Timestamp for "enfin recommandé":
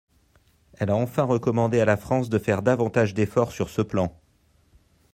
0.95-1.79